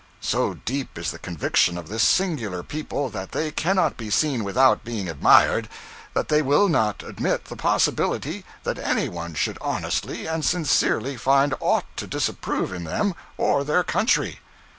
[0.19, 4.83] So deep is the conviction of this singular people that they cannot be seen without
[4.83, 5.69] being admired,
[6.15, 11.53] that they will not admit the possibility that any one should honestly and sincerely find
[11.59, 14.39] aught to disapprove in them or their country.